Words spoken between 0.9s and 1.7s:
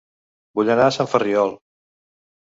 a Sant Ferriol